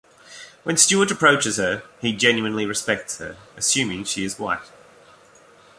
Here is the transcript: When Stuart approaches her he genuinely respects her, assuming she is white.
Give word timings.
When 0.63 0.77
Stuart 0.77 1.11
approaches 1.11 1.57
her 1.57 1.83
he 1.99 2.11
genuinely 2.11 2.65
respects 2.65 3.19
her, 3.19 3.37
assuming 3.55 4.03
she 4.03 4.23
is 4.23 4.39
white. 4.39 4.67